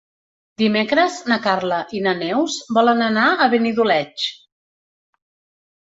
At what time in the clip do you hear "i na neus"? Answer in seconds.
1.99-2.57